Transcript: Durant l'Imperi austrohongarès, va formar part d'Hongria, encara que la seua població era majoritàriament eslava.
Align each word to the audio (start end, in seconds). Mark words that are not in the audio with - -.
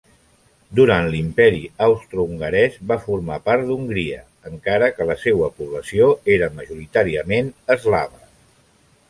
Durant 0.77 1.09
l'Imperi 1.15 1.59
austrohongarès, 1.87 2.79
va 2.93 2.97
formar 3.03 3.37
part 3.51 3.67
d'Hongria, 3.67 4.23
encara 4.53 4.89
que 4.97 5.09
la 5.11 5.19
seua 5.27 5.51
població 5.61 6.11
era 6.39 6.51
majoritàriament 6.59 7.55
eslava. 7.79 8.27